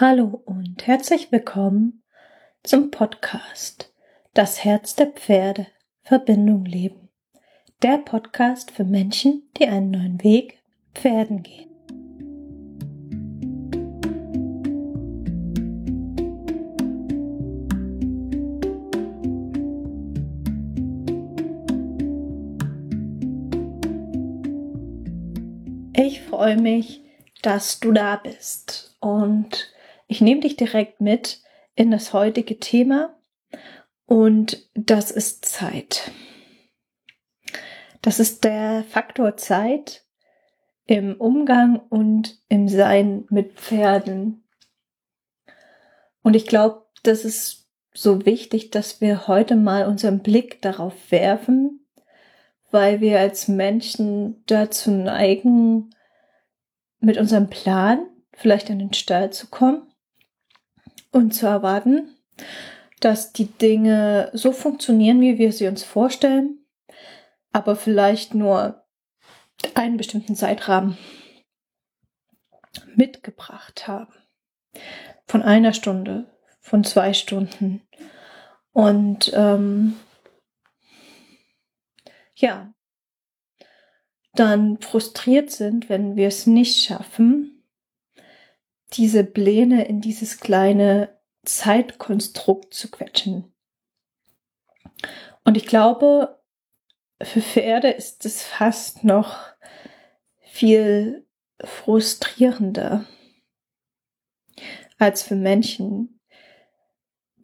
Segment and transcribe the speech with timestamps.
[0.00, 2.02] Hallo und herzlich willkommen
[2.64, 3.92] zum Podcast
[4.32, 5.68] Das Herz der Pferde
[6.02, 7.10] Verbindung leben.
[7.80, 10.58] Der Podcast für Menschen, die einen neuen Weg
[10.96, 11.70] Pferden gehen.
[25.94, 27.02] Ich freue mich,
[27.42, 29.72] dass du da bist und
[30.06, 31.42] ich nehme dich direkt mit
[31.74, 33.16] in das heutige Thema
[34.06, 36.10] und das ist Zeit.
[38.02, 40.04] Das ist der Faktor Zeit
[40.86, 44.44] im Umgang und im Sein mit Pferden.
[46.22, 51.86] Und ich glaube, das ist so wichtig, dass wir heute mal unseren Blick darauf werfen,
[52.70, 55.90] weil wir als Menschen dazu neigen,
[57.00, 59.93] mit unserem Plan vielleicht in den Stall zu kommen
[61.14, 62.16] und zu erwarten,
[63.00, 66.58] dass die Dinge so funktionieren, wie wir sie uns vorstellen,
[67.52, 68.84] aber vielleicht nur
[69.74, 70.98] einen bestimmten Zeitrahmen
[72.96, 74.12] mitgebracht haben.
[75.26, 76.26] Von einer Stunde,
[76.60, 77.82] von zwei Stunden.
[78.72, 79.94] Und ähm,
[82.34, 82.74] ja,
[84.34, 87.53] dann frustriert sind, wenn wir es nicht schaffen,
[88.96, 93.52] diese Pläne in dieses kleine Zeitkonstrukt zu quetschen.
[95.44, 96.40] Und ich glaube,
[97.22, 99.38] für Pferde ist es fast noch
[100.40, 101.26] viel
[101.62, 103.04] frustrierender
[104.98, 106.20] als für Menschen,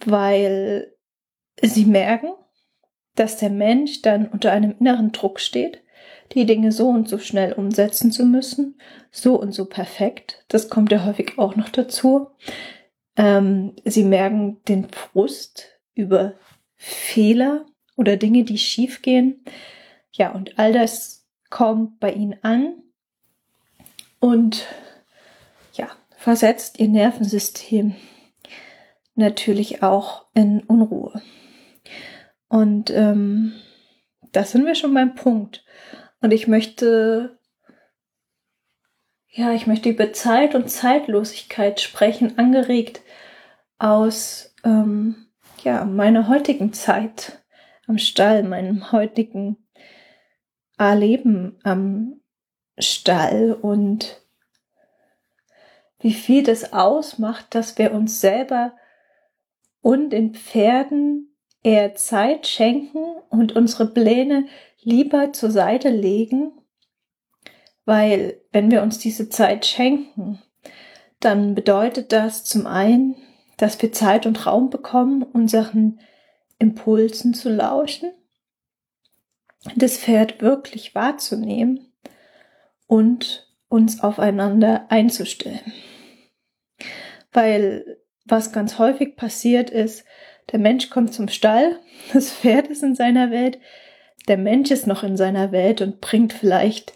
[0.05, 0.97] weil
[1.61, 2.33] sie merken,
[3.17, 5.83] dass der Mensch dann unter einem inneren Druck steht,
[6.33, 8.79] die Dinge so und so schnell umsetzen zu müssen,
[9.11, 10.45] so und so perfekt.
[10.49, 12.29] Das kommt ja häufig auch noch dazu.
[13.17, 16.35] Ähm, sie merken den Frust über
[16.77, 19.45] Fehler oder Dinge, die schiefgehen.
[20.13, 22.75] Ja, und all das kommt bei ihnen an
[24.21, 24.67] und
[25.75, 27.95] ja, versetzt ihr Nervensystem
[29.15, 31.21] natürlich auch in Unruhe.
[32.49, 33.53] Und ähm,
[34.33, 35.65] das sind wir schon beim Punkt.
[36.21, 37.39] Und ich möchte,
[39.29, 43.03] ja, ich möchte über Zeit und Zeitlosigkeit sprechen, angeregt
[43.79, 45.27] aus, ähm,
[45.63, 47.43] ja, meiner heutigen Zeit
[47.87, 49.57] am Stall, meinem heutigen
[50.79, 52.21] Erleben am
[52.79, 54.23] Stall und
[55.99, 58.75] wie viel das ausmacht, dass wir uns selber
[59.83, 64.47] und den Pferden eher Zeit schenken und unsere Pläne
[64.83, 66.53] lieber zur Seite legen,
[67.85, 70.41] weil wenn wir uns diese Zeit schenken,
[71.21, 73.17] dann bedeutet das zum einen,
[73.57, 76.01] dass wir Zeit und Raum bekommen, unseren
[76.59, 78.13] Impulsen zu lauschen,
[79.77, 81.93] das Pferd wirklich wahrzunehmen
[82.87, 85.73] und uns aufeinander einzustellen.
[87.33, 90.05] Weil was ganz häufig passiert ist,
[90.53, 91.79] der Mensch kommt zum Stall,
[92.13, 93.59] das Pferd ist in seiner Welt,
[94.31, 96.95] der Mensch ist noch in seiner Welt und bringt vielleicht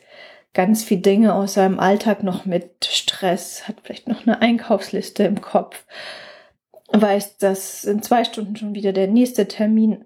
[0.53, 2.85] ganz viel Dinge aus seinem Alltag noch mit.
[2.85, 5.85] Stress, hat vielleicht noch eine Einkaufsliste im Kopf,
[6.93, 10.05] weiß, dass in zwei Stunden schon wieder der nächste Termin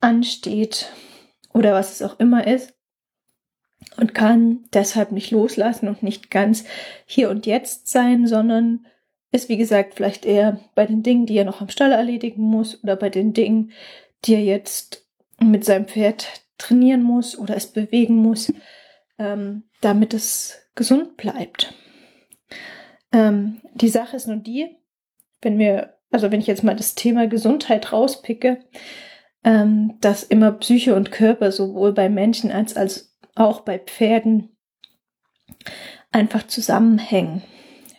[0.00, 0.90] ansteht
[1.54, 2.74] oder was es auch immer ist
[3.96, 6.64] und kann deshalb nicht loslassen und nicht ganz
[7.06, 8.86] hier und jetzt sein, sondern
[9.30, 12.82] ist wie gesagt vielleicht eher bei den Dingen, die er noch am Stall erledigen muss
[12.82, 13.70] oder bei den Dingen,
[14.24, 15.07] die er jetzt
[15.40, 16.26] mit seinem Pferd
[16.58, 18.52] trainieren muss oder es bewegen muss,
[19.18, 21.74] ähm, damit es gesund bleibt.
[23.12, 24.76] Ähm, die Sache ist nur die,
[25.40, 28.58] wenn wir, also wenn ich jetzt mal das Thema Gesundheit rauspicke,
[29.44, 34.56] ähm, dass immer Psyche und Körper sowohl bei Menschen als, als auch bei Pferden
[36.10, 37.42] einfach zusammenhängen.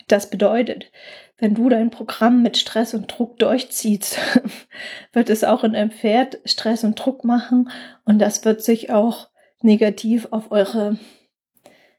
[0.07, 0.91] Das bedeutet,
[1.39, 4.19] wenn du dein Programm mit Stress und Druck durchziehst,
[5.13, 7.69] wird es auch in deinem Pferd Stress und Druck machen
[8.05, 9.29] und das wird sich auch
[9.61, 10.97] negativ auf eure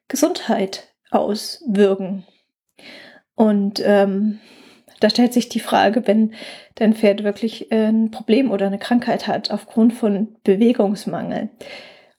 [0.09, 2.25] Gesundheit auswirken.
[3.35, 4.41] Und ähm,
[5.01, 6.35] da stellt sich die Frage, wenn
[6.75, 11.49] dein Pferd wirklich äh, ein Problem oder eine Krankheit hat aufgrund von Bewegungsmangel,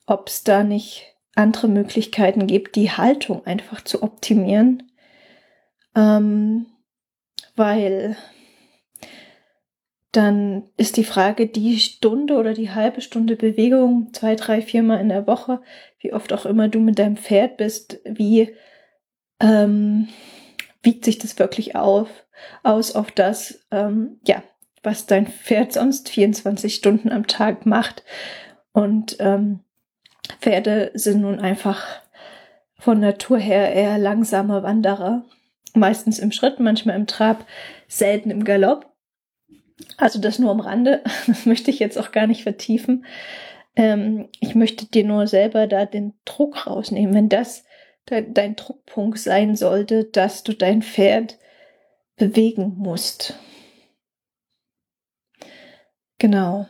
[0.06, 4.82] ob es da nicht andere Möglichkeiten gibt, die Haltung einfach zu optimieren.
[5.94, 6.66] Ähm,
[7.56, 8.16] weil
[10.12, 15.08] dann ist die Frage, die Stunde oder die halbe Stunde Bewegung zwei, drei, viermal in
[15.08, 15.62] der Woche,
[16.00, 18.54] wie oft auch immer du mit deinem Pferd bist, wie,
[19.40, 20.08] ähm,
[20.82, 22.08] wiegt sich das wirklich auf,
[22.62, 24.42] aus auf das, ähm, ja,
[24.82, 28.04] was dein Pferd sonst 24 Stunden am Tag macht.
[28.72, 29.60] Und ähm,
[30.40, 31.86] Pferde sind nun einfach
[32.78, 35.24] von Natur her eher langsame Wanderer.
[35.74, 37.46] Meistens im Schritt, manchmal im Trab,
[37.88, 38.92] selten im Galopp.
[39.96, 41.02] Also das nur am Rande.
[41.26, 43.04] Das möchte ich jetzt auch gar nicht vertiefen.
[43.74, 47.14] Ähm, ich möchte dir nur selber da den Druck rausnehmen.
[47.14, 47.64] Wenn das
[48.10, 51.38] de dein Druckpunkt sein sollte, dass du dein Pferd
[52.16, 53.38] bewegen musst.
[56.18, 56.66] Genau.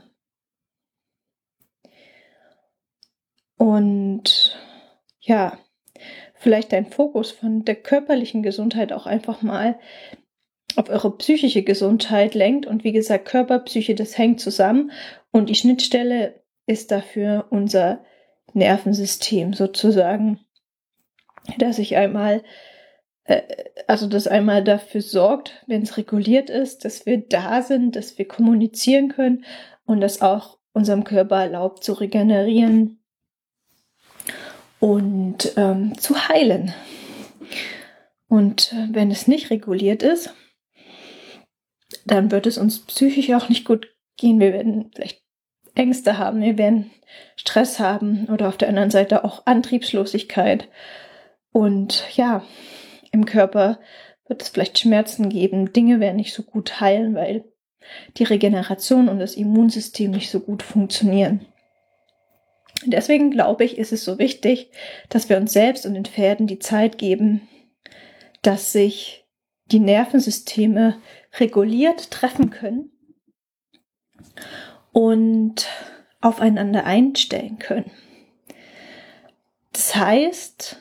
[3.56, 4.58] Und
[5.20, 5.58] ja,
[6.42, 9.78] vielleicht dein Fokus von der körperlichen Gesundheit auch einfach mal
[10.74, 12.66] auf eure psychische Gesundheit lenkt.
[12.66, 14.90] Und wie gesagt, Körper, Psyche, das hängt zusammen.
[15.30, 18.04] Und die Schnittstelle ist dafür unser
[18.54, 20.40] Nervensystem sozusagen,
[21.58, 22.42] dass ich einmal,
[23.24, 23.42] äh,
[23.86, 28.26] also das einmal dafür sorgt, wenn es reguliert ist, dass wir da sind, dass wir
[28.26, 29.44] kommunizieren können
[29.84, 33.01] und das auch unserem Körper erlaubt zu regenerieren
[34.82, 36.74] und ähm, zu heilen.
[38.26, 40.34] Und äh, wenn es nicht reguliert ist,
[42.04, 44.40] dann wird es uns psychisch auch nicht gut gehen.
[44.40, 45.22] Wir werden vielleicht
[45.76, 46.90] Ängste haben, wir werden
[47.36, 50.68] Stress haben oder auf der anderen Seite auch Antriebslosigkeit.
[51.52, 52.42] Und ja,
[53.12, 53.78] im Körper
[54.26, 57.44] wird es vielleicht Schmerzen geben, Dinge werden nicht so gut heilen, weil
[58.16, 61.46] die Regeneration und das Immunsystem nicht so gut funktionieren.
[62.86, 64.70] Deswegen glaube ich, ist es so wichtig,
[65.08, 67.48] dass wir uns selbst und den Pferden die Zeit geben,
[68.42, 69.24] dass sich
[69.66, 71.00] die Nervensysteme
[71.38, 72.90] reguliert treffen können
[74.92, 75.68] und
[76.20, 77.90] aufeinander einstellen können.
[79.72, 80.76] Das heißt,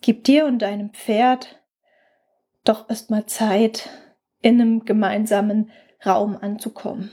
[0.00, 1.60] gib dir und deinem Pferd
[2.64, 3.88] doch erstmal Zeit,
[4.40, 5.70] in einem gemeinsamen
[6.04, 7.10] Raum anzukommen.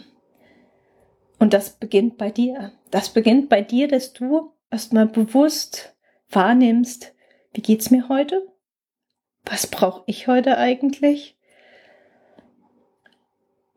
[1.41, 2.71] Und das beginnt bei dir.
[2.91, 5.95] Das beginnt bei dir, dass du erstmal bewusst
[6.29, 7.15] wahrnimmst,
[7.55, 8.47] wie geht's mir heute?
[9.43, 11.35] Was brauche ich heute eigentlich?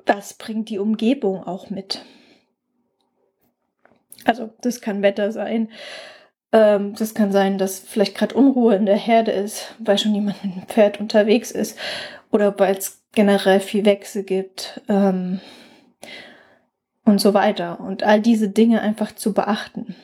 [0.04, 2.04] Was bringt die Umgebung auch mit?
[4.26, 5.70] Also, das kann Wetter sein.
[6.52, 10.44] Ähm, das kann sein, dass vielleicht gerade Unruhe in der Herde ist, weil schon jemand
[10.44, 11.78] mit dem Pferd unterwegs ist.
[12.30, 14.82] Oder weil es generell viel Wechsel gibt.
[14.86, 15.40] Ähm,
[17.04, 17.80] und so weiter.
[17.80, 19.94] Und all diese Dinge einfach zu beachten.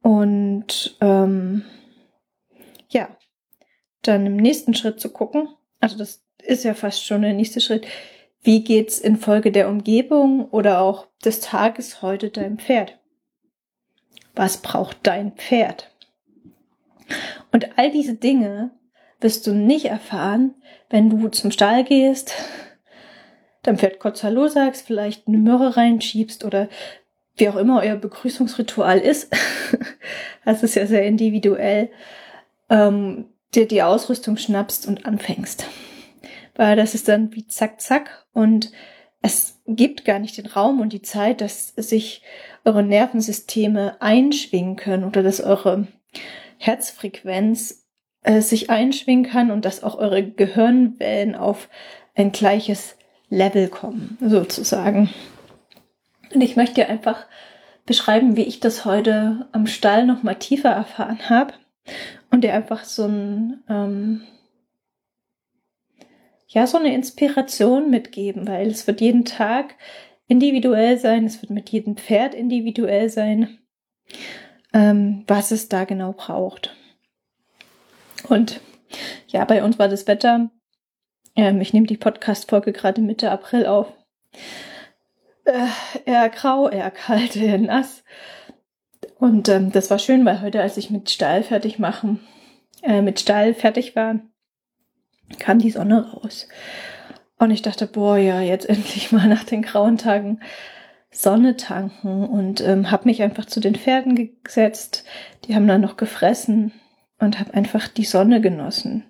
[0.00, 1.64] Und ähm,
[2.88, 3.08] ja,
[4.02, 5.48] dann im nächsten Schritt zu gucken,
[5.80, 7.86] also das ist ja fast schon der nächste Schritt,
[8.42, 12.98] wie geht's infolge der Umgebung oder auch des Tages heute deinem Pferd?
[14.34, 15.90] Was braucht dein Pferd?
[17.52, 18.70] Und all diese Dinge
[19.20, 20.54] wirst du nicht erfahren,
[20.90, 22.34] wenn du zum Stall gehst,
[23.64, 26.68] Pferd kurz Hallo sagst, vielleicht eine Möhre reinschiebst oder
[27.36, 29.32] wie auch immer euer Begrüßungsritual ist.
[30.44, 31.90] das ist ja sehr individuell.
[32.68, 35.66] Ähm, dir die Ausrüstung schnappst und anfängst.
[36.54, 38.72] Weil das ist dann wie zack, zack und
[39.22, 42.22] es gibt gar nicht den Raum und die Zeit, dass sich
[42.64, 45.86] eure Nervensysteme einschwingen können oder dass eure
[46.58, 47.86] Herzfrequenz
[48.22, 51.68] äh, sich einschwingen kann und dass auch eure Gehirnwellen auf
[52.14, 52.96] ein gleiches
[53.32, 55.08] Level kommen, sozusagen.
[56.34, 57.24] Und ich möchte dir einfach
[57.86, 61.54] beschreiben, wie ich das heute am Stall noch mal tiefer erfahren habe
[62.30, 64.22] und dir einfach so ein ähm,
[66.46, 69.76] ja so eine Inspiration mitgeben, weil es wird jeden Tag
[70.28, 73.58] individuell sein, es wird mit jedem Pferd individuell sein,
[74.74, 76.76] ähm, was es da genau braucht.
[78.28, 78.60] Und
[79.28, 80.50] ja, bei uns war das Wetter
[81.36, 83.92] ähm, ich nehme die Podcast-Folge gerade Mitte April auf.
[85.44, 85.66] Äh,
[86.04, 88.04] eher grau, eher kalt, eher nass.
[89.18, 92.20] Und ähm, das war schön, weil heute, als ich mit Stall fertig machen,
[92.82, 94.20] äh, mit Stall fertig war,
[95.38, 96.48] kam die Sonne raus.
[97.38, 100.40] Und ich dachte, boah, ja, jetzt endlich mal nach den grauen Tagen
[101.10, 105.04] Sonne tanken und ähm, habe mich einfach zu den Pferden gesetzt.
[105.44, 106.72] Die haben dann noch gefressen
[107.18, 109.04] und habe einfach die Sonne genossen.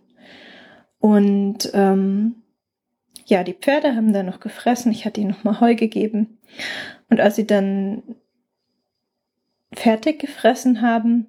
[1.03, 2.37] Und ähm,
[3.27, 4.93] ja, die Pferde haben dann noch gefressen.
[4.93, 6.39] Ich hatte ihnen noch mal Heu gegeben.
[7.11, 8.05] Und als sie dann
[9.75, 11.27] fertig gefressen haben,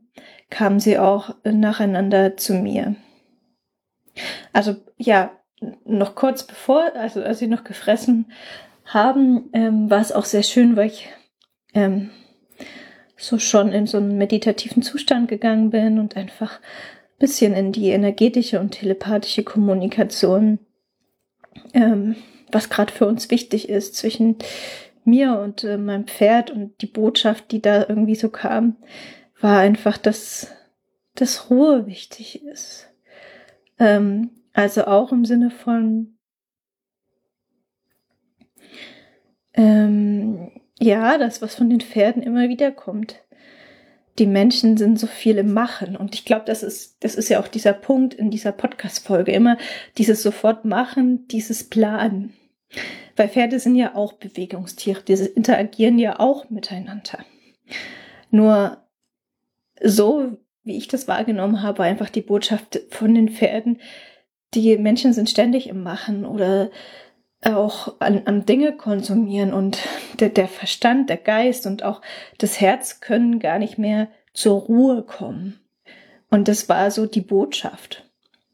[0.51, 2.95] kamen sie auch nacheinander zu mir.
[4.53, 5.31] Also ja,
[5.85, 8.31] noch kurz bevor, also als sie noch gefressen
[8.85, 11.09] haben, ähm, war es auch sehr schön, weil ich
[11.73, 12.11] ähm,
[13.17, 16.59] so schon in so einen meditativen Zustand gegangen bin und einfach
[17.23, 20.59] bisschen in die energetische und telepathische Kommunikation,
[21.73, 22.17] ähm,
[22.51, 24.35] was gerade für uns wichtig ist zwischen
[25.05, 28.75] mir und äh, meinem Pferd und die Botschaft, die da irgendwie so kam,
[29.39, 30.53] war einfach, dass,
[31.15, 32.89] dass Ruhe wichtig ist.
[33.79, 36.17] Ähm, also auch im Sinne von,
[39.53, 43.23] ähm, ja, das, was von den Pferden immer wieder kommt.
[44.19, 45.95] Die Menschen sind so viel im Machen.
[45.95, 49.31] Und ich glaube, das ist, das ist ja auch dieser Punkt in dieser Podcast-Folge.
[49.31, 49.57] Immer
[49.97, 52.33] dieses sofort machen, dieses Planen.
[53.15, 55.01] Weil Pferde sind ja auch Bewegungstiere.
[55.01, 57.25] Die interagieren ja auch miteinander.
[58.31, 58.77] Nur
[59.81, 63.79] so, wie ich das wahrgenommen habe, einfach die Botschaft von den Pferden,
[64.53, 66.69] die Menschen sind ständig im Machen oder
[67.45, 69.79] auch an, an Dinge konsumieren und
[70.19, 72.01] der, der Verstand, der Geist und auch
[72.37, 75.59] das Herz können gar nicht mehr zur Ruhe kommen.
[76.29, 78.09] Und das war so die Botschaft.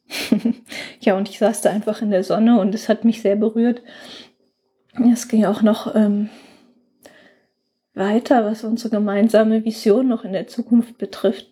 [0.99, 3.81] ja, und ich saß da einfach in der Sonne und es hat mich sehr berührt.
[5.13, 6.29] Es ging auch noch ähm,
[7.93, 11.47] weiter, was unsere gemeinsame Vision noch in der Zukunft betrifft.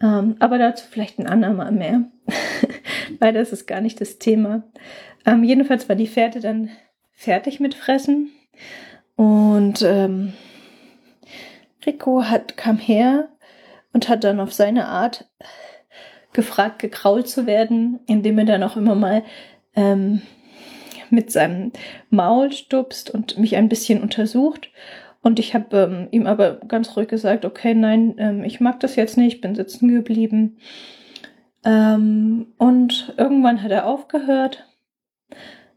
[0.00, 2.04] Ähm, aber dazu vielleicht ein andermal mehr,
[3.18, 4.64] weil das ist gar nicht das Thema.
[5.26, 6.70] Ähm, jedenfalls war die Pferde dann
[7.12, 8.30] fertig mit Fressen
[9.16, 10.32] und ähm,
[11.84, 13.28] Rico hat, kam her
[13.92, 15.28] und hat dann auf seine Art
[16.32, 19.24] gefragt, gekrault zu werden, indem er dann auch immer mal
[19.74, 20.22] ähm,
[21.10, 21.72] mit seinem
[22.10, 24.70] Maul stupst und mich ein bisschen untersucht.
[25.22, 28.96] Und ich habe ähm, ihm aber ganz ruhig gesagt, okay, nein, ähm, ich mag das
[28.96, 30.58] jetzt nicht, bin sitzen geblieben.
[31.64, 34.64] Ähm, und irgendwann hat er aufgehört,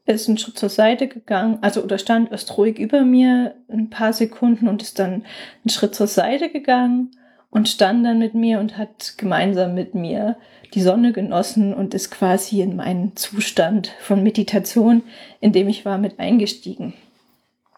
[0.06, 4.14] ist einen Schritt zur Seite gegangen, also oder stand erst ruhig über mir ein paar
[4.14, 7.12] Sekunden und ist dann einen Schritt zur Seite gegangen
[7.50, 10.38] und stand dann mit mir und hat gemeinsam mit mir
[10.74, 15.04] die Sonne genossen und ist quasi in meinen Zustand von Meditation,
[15.42, 16.94] in dem ich war, mit eingestiegen.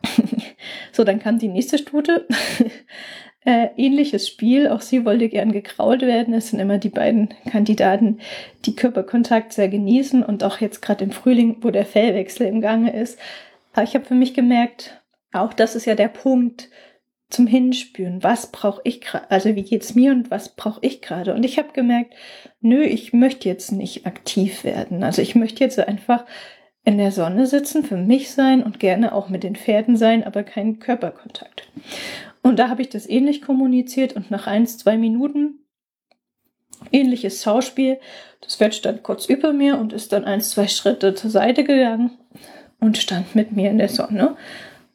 [0.92, 2.28] so, dann kam die nächste Stute.
[3.46, 4.68] äh, ähnliches Spiel.
[4.68, 6.34] Auch sie wollte gern gekrault werden.
[6.34, 8.20] Es sind immer die beiden Kandidaten,
[8.66, 12.94] die Körperkontakt sehr genießen und auch jetzt gerade im Frühling, wo der Fellwechsel im Gange
[12.94, 13.20] ist.
[13.74, 16.70] Aber ich habe für mich gemerkt, auch das ist ja der Punkt
[17.30, 18.24] zum Hinspüren.
[18.24, 19.30] Was brauche ich gerade?
[19.32, 21.34] Also wie geht's mir und was brauche ich gerade?
[21.34, 22.14] Und ich habe gemerkt,
[22.62, 25.04] nö, ich möchte jetzt nicht aktiv werden.
[25.04, 26.26] Also ich möchte jetzt einfach
[26.86, 30.44] in der Sonne sitzen, für mich sein und gerne auch mit den Pferden sein, aber
[30.44, 31.68] keinen Körperkontakt.
[32.44, 35.64] Und da habe ich das ähnlich kommuniziert und nach eins, zwei Minuten
[36.92, 38.00] ähnliches Schauspiel.
[38.42, 42.12] Das Pferd stand kurz über mir und ist dann eins, zwei Schritte zur Seite gegangen
[42.80, 44.36] und stand mit mir in der Sonne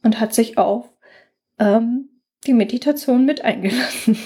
[0.02, 0.88] und hat sich auf
[1.58, 2.10] ähm,
[2.46, 4.18] die Meditation mit eingelassen.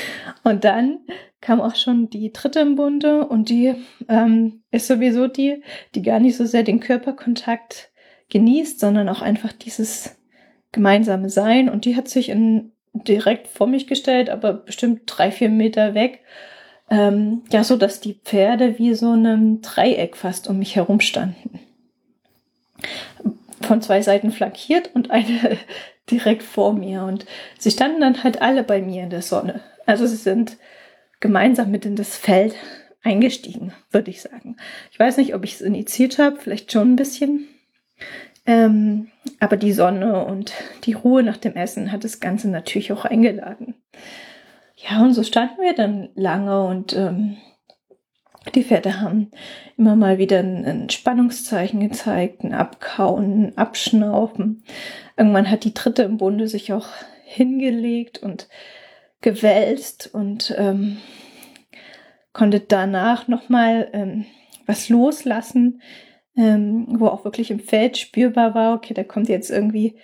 [0.42, 1.00] und dann
[1.42, 3.74] kam auch schon die dritte im Bunde und die
[4.08, 5.62] ähm, ist sowieso die,
[5.94, 7.90] die gar nicht so sehr den Körperkontakt
[8.30, 10.16] genießt, sondern auch einfach dieses
[10.72, 11.68] gemeinsame Sein.
[11.68, 16.20] Und die hat sich in, direkt vor mich gestellt, aber bestimmt drei, vier Meter weg.
[16.90, 21.60] Ähm, ja, so dass die Pferde wie so einem Dreieck fast um mich herum standen.
[23.60, 25.58] Von zwei Seiten flankiert und eine
[26.10, 27.04] direkt vor mir.
[27.04, 27.26] Und
[27.58, 29.60] sie standen dann halt alle bei mir in der Sonne.
[29.86, 30.56] Also sie sind
[31.20, 32.54] gemeinsam mit in das Feld
[33.02, 34.56] eingestiegen, würde ich sagen.
[34.90, 37.48] Ich weiß nicht, ob ich es initiiert habe, vielleicht schon ein bisschen.
[38.44, 39.08] Ähm,
[39.38, 40.52] aber die Sonne und
[40.84, 43.74] die Ruhe nach dem Essen hat das Ganze natürlich auch eingeladen.
[44.76, 47.36] Ja, und so standen wir dann lange und ähm,
[48.54, 49.30] die Pferde haben
[49.76, 54.64] immer mal wieder ein, ein Spannungszeichen gezeigt, ein Abkauen, ein Abschnaufen.
[55.16, 56.88] Irgendwann hat die dritte im Bunde sich auch
[57.24, 58.48] hingelegt und
[59.20, 60.98] gewälzt und ähm,
[62.32, 64.26] konnte danach nochmal ähm,
[64.66, 65.80] was loslassen,
[66.36, 69.96] ähm, wo auch wirklich im Feld spürbar war, okay, da kommt jetzt irgendwie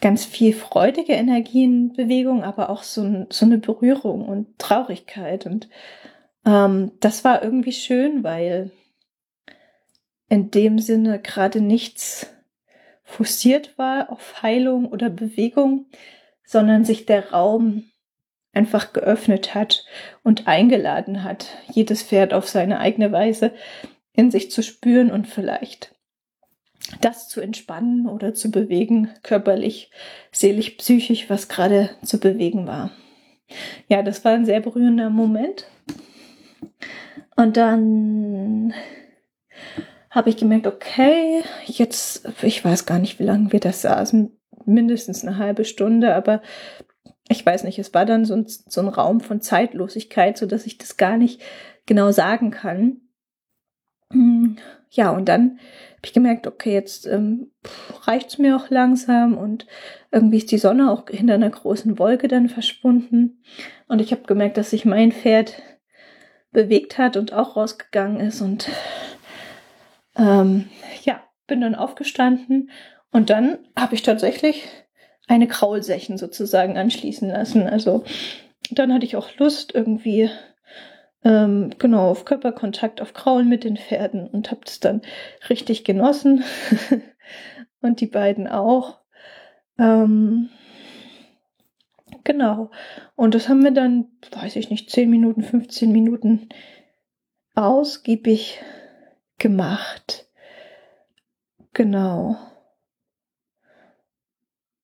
[0.00, 5.46] ganz viel freudige Energie in Bewegung, aber auch so, so eine Berührung und Traurigkeit.
[5.46, 5.68] Und
[6.46, 8.70] ähm, das war irgendwie schön, weil
[10.28, 12.30] in dem Sinne gerade nichts
[13.02, 15.86] fokussiert war auf Heilung oder Bewegung,
[16.44, 17.84] sondern sich der Raum
[18.52, 19.84] einfach geöffnet hat
[20.22, 23.52] und eingeladen hat, jedes Pferd auf seine eigene Weise
[24.14, 25.94] in sich zu spüren und vielleicht
[27.00, 29.90] das zu entspannen oder zu bewegen, körperlich,
[30.32, 32.90] seelisch, psychisch, was gerade zu bewegen war.
[33.88, 35.66] Ja, das war ein sehr berührender Moment.
[37.36, 38.74] Und dann
[40.10, 44.30] habe ich gemerkt, okay, jetzt, ich weiß gar nicht, wie lange wir das saßen,
[44.64, 46.40] mindestens eine halbe Stunde, aber
[47.28, 50.66] ich weiß nicht, es war dann so ein, so ein Raum von Zeitlosigkeit, so dass
[50.66, 51.40] ich das gar nicht
[51.86, 53.00] genau sagen kann.
[54.90, 55.58] Ja, und dann
[55.96, 57.50] habe ich gemerkt, okay, jetzt ähm,
[58.02, 59.66] reicht's mir auch langsam und
[60.12, 63.42] irgendwie ist die Sonne auch hinter einer großen Wolke dann verschwunden.
[63.88, 65.54] Und ich habe gemerkt, dass sich mein Pferd
[66.52, 68.40] bewegt hat und auch rausgegangen ist.
[68.40, 68.68] Und
[70.16, 70.68] ähm,
[71.02, 72.70] ja, bin dann aufgestanden
[73.10, 74.68] und dann habe ich tatsächlich
[75.26, 77.66] eine Kraulsächen sozusagen anschließen lassen.
[77.66, 78.04] Also
[78.70, 80.30] dann hatte ich auch Lust irgendwie
[81.24, 85.02] ähm, genau auf Körperkontakt, auf Kraulen mit den Pferden und habe es dann
[85.48, 86.44] richtig genossen
[87.80, 89.00] und die beiden auch.
[89.78, 90.50] Ähm,
[92.24, 92.70] genau.
[93.16, 96.48] Und das haben wir dann, weiß ich nicht, 10 Minuten, 15 Minuten
[97.54, 98.60] ausgiebig
[99.38, 100.28] gemacht.
[101.72, 102.36] Genau.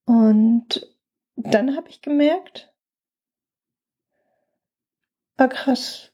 [0.06, 0.88] Und
[1.36, 2.72] dann habe ich gemerkt,
[5.36, 6.09] war krass.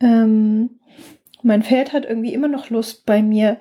[0.00, 0.80] Ähm,
[1.42, 3.58] mein Pferd hat irgendwie immer noch Lust bei mir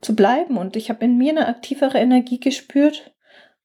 [0.00, 3.14] zu bleiben und ich habe in mir eine aktivere Energie gespürt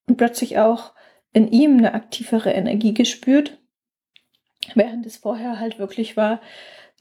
[0.08, 0.94] und plötzlich auch
[1.34, 3.60] in ihm eine aktivere Energie gespürt,
[4.76, 6.42] während es vorher halt wirklich war,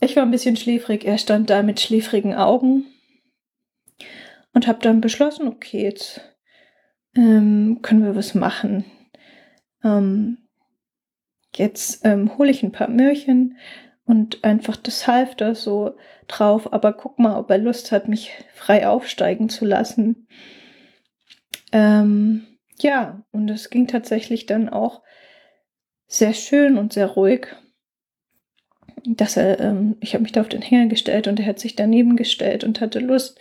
[0.01, 2.87] ich war ein bisschen schläfrig, er stand da mit schläfrigen Augen
[4.55, 6.21] und habe dann beschlossen, okay, jetzt
[7.15, 8.85] ähm, können wir was machen.
[9.85, 10.39] Ähm,
[11.55, 13.59] jetzt ähm, hole ich ein paar Möhrchen
[14.11, 15.95] und einfach das Halfter so
[16.27, 20.27] drauf, aber guck mal, ob er Lust hat, mich frei aufsteigen zu lassen.
[21.71, 22.45] Ähm,
[22.81, 25.03] ja, und es ging tatsächlich dann auch
[26.09, 27.55] sehr schön und sehr ruhig.
[29.07, 31.77] Dass er, ähm, ich habe mich da auf den Hänger gestellt und er hat sich
[31.77, 33.39] daneben gestellt und hatte Lust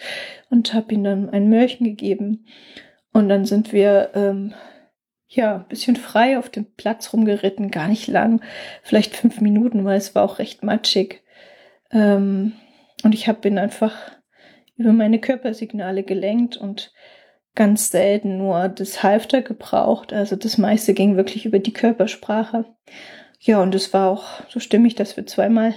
[0.52, 2.46] und habe ihm dann ein Möhrchen gegeben.
[3.12, 4.54] Und dann sind wir ähm,
[5.30, 8.42] ja ein bisschen frei auf dem Platz rumgeritten, gar nicht lang,
[8.82, 11.24] vielleicht fünf Minuten, weil es war auch recht matschig.
[11.92, 12.54] Ähm,
[13.04, 13.96] und ich habe ihn einfach
[14.76, 16.92] über meine Körpersignale gelenkt und
[17.56, 20.14] ganz selten nur das Halfter gebraucht.
[20.14, 22.66] Also das meiste ging wirklich über die Körpersprache.
[23.40, 25.74] Ja, und es war auch so stimmig, dass wir zweimal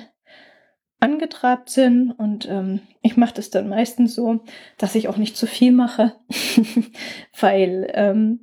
[1.01, 4.45] angetrabt sind und ähm, ich mache das dann meistens so,
[4.79, 6.15] dass ich auch nicht zu viel mache,
[7.41, 8.41] weil ähm,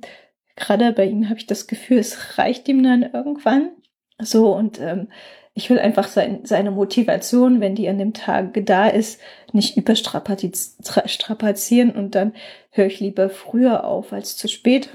[0.60, 3.70] gerade bei ihm habe ich das Gefühl, es reicht ihm dann irgendwann
[4.18, 5.08] so und ähm,
[5.54, 9.20] ich will einfach sein, seine Motivation, wenn die an dem Tag da ist,
[9.52, 12.34] nicht überstrapazieren und dann
[12.70, 14.90] höre ich lieber früher auf als zu spät.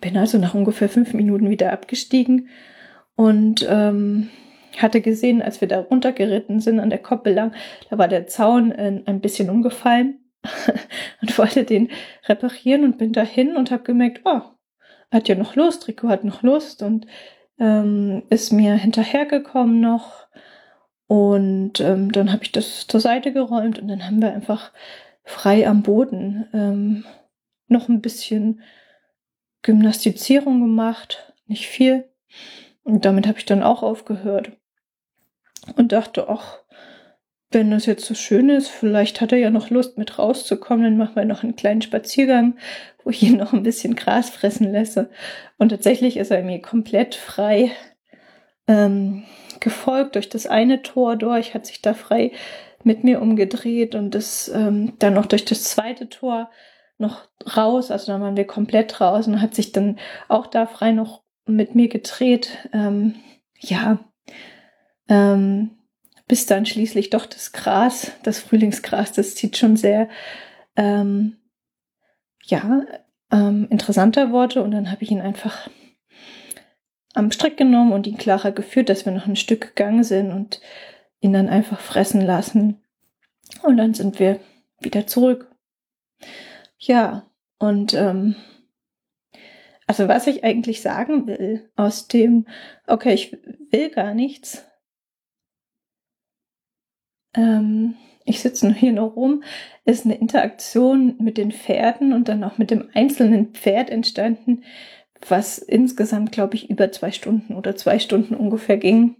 [0.00, 2.48] Bin also nach ungefähr fünf Minuten wieder abgestiegen
[3.16, 4.28] und ähm,
[4.78, 7.52] hatte gesehen, als wir da runtergeritten sind an der Koppel lang,
[7.90, 10.18] da war der Zaun äh, ein bisschen umgefallen
[11.22, 11.90] und wollte den
[12.26, 14.40] reparieren und bin dahin und habe gemerkt, oh,
[15.10, 17.06] hat ja noch Lust, Rico hat noch Lust und
[17.58, 20.26] ähm, ist mir hinterhergekommen noch.
[21.06, 24.72] Und ähm, dann habe ich das zur Seite geräumt und dann haben wir einfach
[25.24, 27.04] frei am Boden ähm,
[27.68, 28.62] noch ein bisschen
[29.62, 32.08] Gymnastizierung gemacht, nicht viel.
[32.82, 34.52] Und damit habe ich dann auch aufgehört
[35.76, 36.58] und dachte, ach,
[37.54, 40.96] wenn das jetzt so schön ist, vielleicht hat er ja noch Lust mit rauszukommen, dann
[40.96, 42.56] machen wir noch einen kleinen Spaziergang,
[43.02, 45.10] wo ich ihn noch ein bisschen Gras fressen lasse.
[45.58, 47.70] Und tatsächlich ist er mir komplett frei
[48.66, 49.24] ähm,
[49.60, 52.32] gefolgt durch das eine Tor durch, hat sich da frei
[52.82, 56.50] mit mir umgedreht und das ähm, dann noch durch das zweite Tor
[56.98, 60.92] noch raus, also dann waren wir komplett raus und hat sich dann auch da frei
[60.92, 62.68] noch mit mir gedreht.
[62.72, 63.16] Ähm,
[63.58, 63.98] ja,
[65.08, 65.70] ähm,
[66.26, 70.08] bis dann schließlich doch das Gras, das Frühlingsgras, das zieht schon sehr,
[70.76, 71.36] ähm,
[72.44, 72.82] ja,
[73.30, 74.62] ähm, interessanter Worte.
[74.62, 75.68] Und dann habe ich ihn einfach
[77.14, 80.60] am Strick genommen und ihn klarer geführt, dass wir noch ein Stück gegangen sind und
[81.20, 82.82] ihn dann einfach fressen lassen.
[83.62, 84.40] Und dann sind wir
[84.80, 85.54] wieder zurück.
[86.78, 87.26] Ja,
[87.58, 88.36] und ähm,
[89.86, 92.46] also was ich eigentlich sagen will aus dem,
[92.86, 93.36] okay, ich
[93.70, 94.66] will gar nichts,
[97.34, 97.94] ähm,
[98.24, 99.42] ich sitze hier nur rum,
[99.84, 104.64] ist eine Interaktion mit den Pferden und dann auch mit dem einzelnen Pferd entstanden,
[105.28, 109.16] was insgesamt, glaube ich, über zwei Stunden oder zwei Stunden ungefähr ging.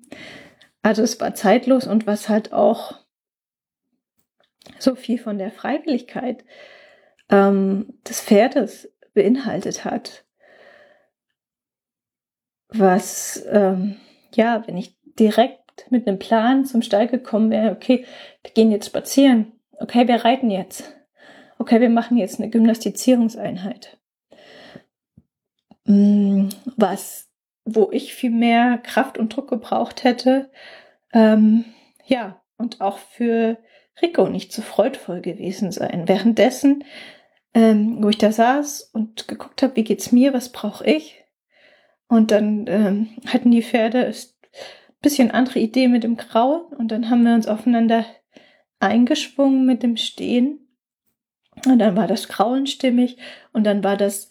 [0.82, 2.98] Also es war zeitlos und was halt auch
[4.78, 6.44] so viel von der Freiwilligkeit
[7.30, 10.24] ähm, des Pferdes beinhaltet hat.
[12.68, 13.96] Was, ähm,
[14.34, 18.04] ja, wenn ich direkt mit einem Plan zum Stall gekommen wäre, okay,
[18.42, 20.94] wir gehen jetzt spazieren, okay, wir reiten jetzt,
[21.58, 23.98] okay, wir machen jetzt eine Gymnastizierungseinheit.
[25.84, 27.28] mm, was,
[27.64, 30.50] wo ich viel mehr Kraft und Druck gebraucht hätte.
[31.12, 31.64] Ähm,
[32.06, 33.58] ja, und auch für
[34.02, 36.08] Rico nicht so freudvoll gewesen sein.
[36.08, 36.84] Währenddessen,
[37.54, 41.24] ähm, wo ich da saß und geguckt habe, wie geht's mir, was brauche ich?
[42.08, 44.14] Und dann ähm, hatten die Pferde ein
[45.04, 48.06] bisschen andere Idee mit dem Grauen und dann haben wir uns aufeinander
[48.80, 50.60] eingeschwungen mit dem Stehen.
[51.66, 53.18] Und dann war das Kraulen stimmig
[53.52, 54.30] und dann war das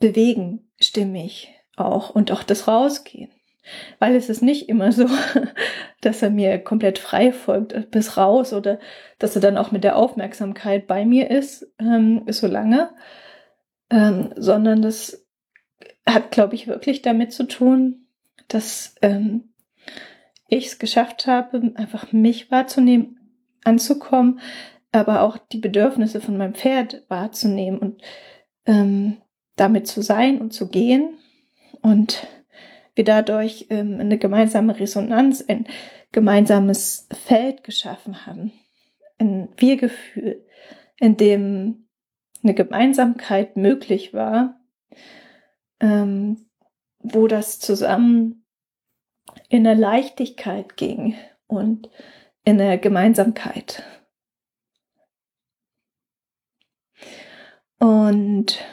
[0.00, 3.30] Bewegen stimmig auch und auch das Rausgehen.
[3.98, 5.06] Weil es ist nicht immer so,
[6.00, 8.80] dass er mir komplett frei folgt bis raus oder
[9.18, 12.90] dass er dann auch mit der Aufmerksamkeit bei mir ist, ähm, so lange,
[13.90, 15.26] ähm, sondern das
[16.06, 18.06] hat, glaube ich, wirklich damit zu tun,
[18.48, 19.49] dass ähm,
[20.50, 23.18] ich es geschafft habe, einfach mich wahrzunehmen,
[23.64, 24.40] anzukommen,
[24.92, 28.02] aber auch die Bedürfnisse von meinem Pferd wahrzunehmen und
[28.66, 29.18] ähm,
[29.56, 31.18] damit zu sein und zu gehen
[31.82, 32.26] und
[32.94, 35.66] wir dadurch ähm, eine gemeinsame Resonanz, ein
[36.12, 38.52] gemeinsames Feld geschaffen haben,
[39.18, 40.44] ein Wir-Gefühl,
[40.98, 41.86] in dem
[42.42, 44.60] eine Gemeinsamkeit möglich war,
[45.80, 46.46] ähm,
[46.98, 48.39] wo das zusammen
[49.50, 51.16] in der Leichtigkeit ging
[51.48, 51.90] und
[52.44, 53.82] in der Gemeinsamkeit.
[57.78, 58.64] Und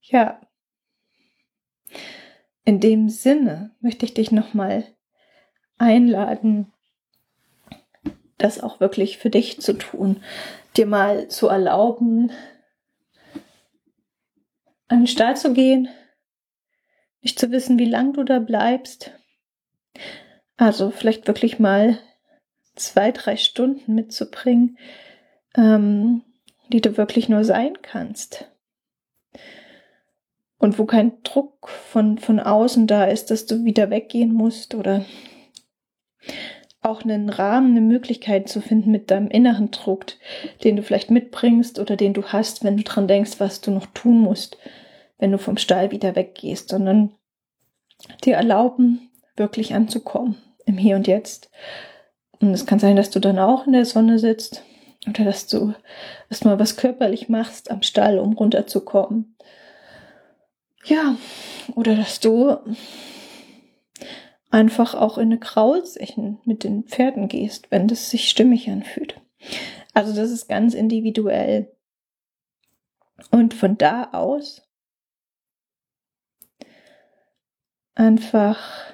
[0.00, 0.40] ja,
[2.64, 4.84] in dem Sinne möchte ich dich nochmal
[5.78, 6.72] einladen,
[8.38, 10.20] das auch wirklich für dich zu tun,
[10.76, 12.32] dir mal zu erlauben,
[14.88, 15.88] an den Stall zu gehen,
[17.24, 19.10] nicht zu wissen, wie lang du da bleibst.
[20.56, 21.98] Also vielleicht wirklich mal
[22.76, 24.78] zwei, drei Stunden mitzubringen,
[25.56, 26.22] ähm,
[26.68, 28.46] die du wirklich nur sein kannst
[30.64, 35.04] und wo kein Druck von, von außen da ist, dass du wieder weggehen musst oder
[36.80, 40.06] auch einen Rahmen, eine Möglichkeit zu finden mit deinem inneren Druck,
[40.64, 43.86] den du vielleicht mitbringst oder den du hast, wenn du dran denkst, was du noch
[43.86, 44.56] tun musst,
[45.18, 47.14] wenn du vom Stall wieder weggehst, sondern
[48.24, 51.50] dir erlauben, wirklich anzukommen im Hier und Jetzt.
[52.40, 54.62] Und es kann sein, dass du dann auch in der Sonne sitzt
[55.08, 55.74] oder dass du
[56.30, 59.34] erstmal was körperlich machst am Stall, um runterzukommen
[60.84, 61.16] ja,
[61.74, 62.58] oder dass du
[64.50, 69.20] einfach auch in eine Kraulsichen mit den Pferden gehst, wenn das sich stimmig anfühlt.
[69.94, 71.74] Also das ist ganz individuell.
[73.30, 74.63] Und von da aus
[77.94, 78.92] einfach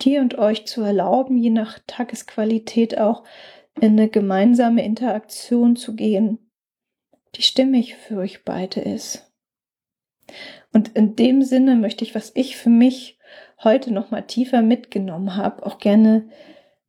[0.00, 3.24] dir und euch zu erlauben, je nach Tagesqualität auch
[3.80, 6.50] in eine gemeinsame Interaktion zu gehen,
[7.34, 9.32] die stimmig für euch beide ist.
[10.72, 13.18] Und in dem Sinne möchte ich, was ich für mich
[13.62, 16.28] heute noch mal tiefer mitgenommen habe, auch gerne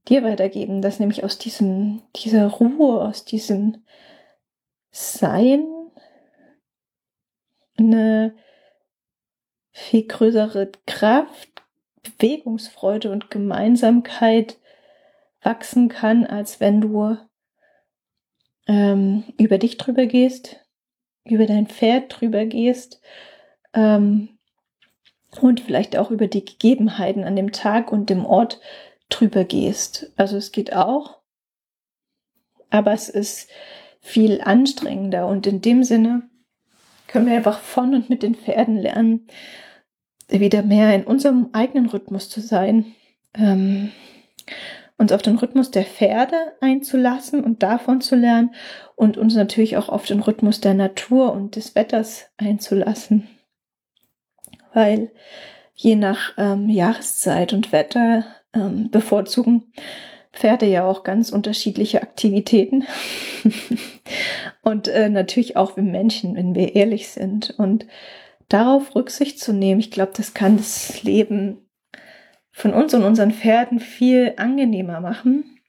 [0.07, 3.83] dir weitergeben, dass nämlich aus diesem, dieser Ruhe, aus diesem
[4.91, 5.65] Sein
[7.77, 8.35] eine
[9.77, 11.49] viel größere Kraft,
[12.01, 14.57] Bewegungsfreude und Gemeinsamkeit
[15.41, 17.17] wachsen kann, als wenn du
[18.67, 20.65] ähm, über dich drüber gehst,
[21.25, 23.01] über dein Pferd drüber gehst
[23.73, 24.29] ähm,
[25.41, 28.61] und vielleicht auch über die Gegebenheiten an dem Tag und dem Ort
[29.09, 30.09] drüber gehst.
[30.15, 31.17] Also es geht auch,
[32.69, 33.49] aber es ist
[33.99, 36.29] viel anstrengender und in dem Sinne
[37.07, 39.27] können wir einfach von und mit den Pferden lernen,
[40.27, 42.93] wieder mehr in unserem eigenen Rhythmus zu sein.
[43.33, 43.91] Ähm,
[44.97, 48.55] uns auf den Rhythmus der Pferde einzulassen und davon zu lernen
[48.95, 53.27] und uns natürlich auch auf den Rhythmus der Natur und des Wetters einzulassen.
[54.73, 55.11] Weil
[55.73, 59.73] je nach ähm, Jahreszeit und Wetter ähm, bevorzugen
[60.35, 62.83] Pferde ja auch ganz unterschiedliche Aktivitäten.
[64.61, 67.51] und äh, natürlich auch wir Menschen, wenn wir ehrlich sind.
[67.57, 67.87] Und
[68.49, 71.69] darauf Rücksicht zu nehmen, ich glaube, das kann das Leben
[72.51, 75.59] von uns und unseren Pferden viel angenehmer machen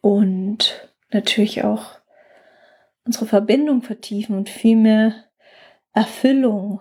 [0.00, 2.00] und natürlich auch
[3.04, 5.14] unsere Verbindung vertiefen und viel mehr
[5.92, 6.80] Erfüllung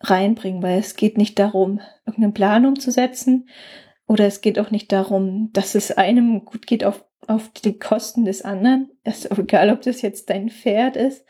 [0.00, 3.48] reinbringen, weil es geht nicht darum, irgendeine Planung zu setzen
[4.08, 8.24] oder es geht auch nicht darum, dass es einem gut geht auf, auf die Kosten
[8.24, 8.90] des anderen.
[9.04, 11.24] Ist egal, ob das jetzt dein Pferd ist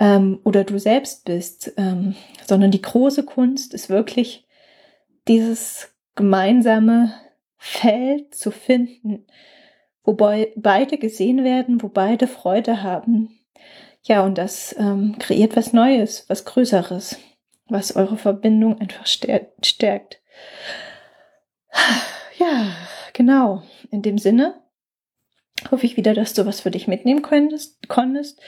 [0.00, 4.46] ähm, oder du selbst bist, ähm, sondern die große Kunst ist wirklich
[5.28, 7.14] dieses gemeinsame
[7.56, 9.24] Feld zu finden,
[10.02, 13.38] wo beide gesehen werden, wo beide Freude haben.
[14.02, 17.18] Ja, und das ähm, kreiert was Neues, was Größeres,
[17.68, 20.20] was eure Verbindung einfach stärkt.
[22.38, 22.66] Ja,
[23.12, 23.62] genau.
[23.90, 24.54] In dem Sinne
[25.70, 28.40] hoffe ich wieder, dass du was für dich mitnehmen konntest.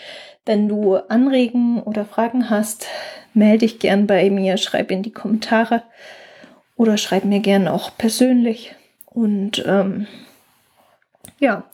[0.45, 2.87] Wenn du Anregen oder Fragen hast,
[3.33, 5.83] melde dich gern bei mir, schreib in die Kommentare
[6.77, 8.75] oder schreib mir gern auch persönlich.
[9.07, 10.07] Und ähm,
[11.39, 11.65] ja,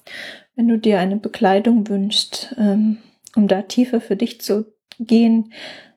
[0.55, 2.99] wenn du dir eine Bekleidung wünschst, ähm,
[3.35, 4.67] um da tiefer für dich zu
[4.99, 5.53] gehen,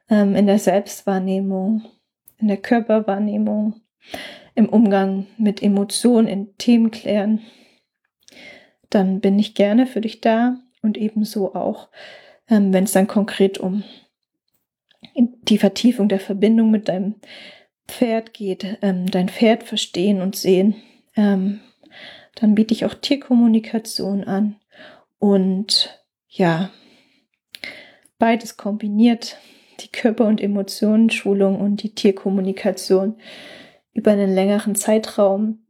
[0.09, 1.83] ähm, in der Selbstwahrnehmung,
[2.39, 3.81] in der Körperwahrnehmung,
[4.55, 7.41] im Umgang mit Emotionen, in Themen klären,
[8.89, 11.89] dann bin ich gerne für dich da und ebenso auch,
[12.49, 13.83] ähm, wenn es dann konkret um
[15.15, 17.15] die Vertiefung der Verbindung mit deinem
[17.87, 20.75] Pferd geht, ähm, dein Pferd verstehen und sehen,
[21.15, 21.59] ähm,
[22.35, 24.55] dann biete ich auch Tierkommunikation an
[25.19, 26.71] und ja,
[28.17, 29.37] beides kombiniert,
[29.79, 33.15] die Körper- und Emotionenschulung und die Tierkommunikation
[33.95, 35.65] über einen längeren Zeitraum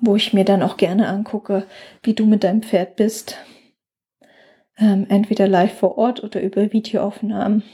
[0.00, 1.66] wo ich mir dann auch gerne angucke,
[2.02, 3.36] wie du mit deinem Pferd bist.
[4.76, 7.64] Ähm, entweder live vor Ort oder über Videoaufnahmen.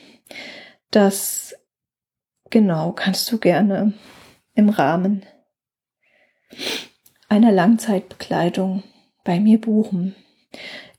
[0.90, 1.54] Das
[2.50, 3.92] genau kannst du gerne
[4.54, 5.24] im Rahmen
[7.28, 8.84] einer Langzeitbekleidung
[9.24, 10.14] bei mir buchen.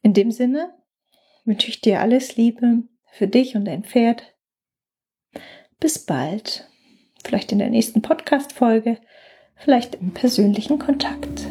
[0.01, 0.73] In dem Sinne
[1.45, 4.35] wünsche ich dir alles Liebe für dich und dein Pferd.
[5.79, 6.67] Bis bald.
[7.25, 8.97] Vielleicht in der nächsten Podcast-Folge
[9.55, 11.47] vielleicht im persönlichen Kontakt.